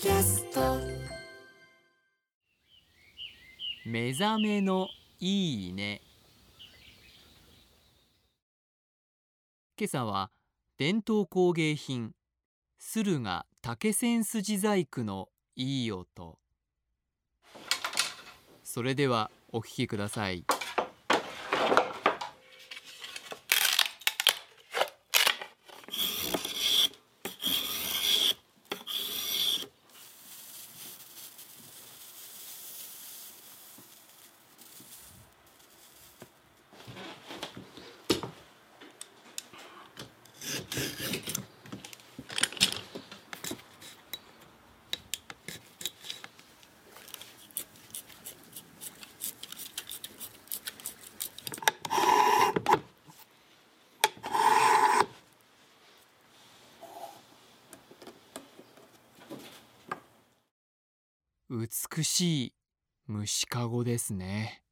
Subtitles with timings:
[0.00, 0.78] キャスト。
[3.84, 4.88] 目覚めの
[5.18, 6.00] いいね。
[9.78, 10.30] 今朝は
[10.78, 12.12] 伝統工芸品
[12.78, 16.38] 駿河竹千筋細工のいい音。
[18.64, 20.46] それではお聞きください。
[61.52, 62.54] 美しい
[63.08, 64.62] 虫かごですね。